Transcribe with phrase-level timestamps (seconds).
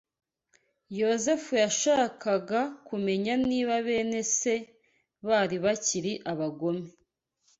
[0.99, 4.53] YOZEFU yashakaga kumenya niba bene se
[5.27, 6.87] bari bakiri abagome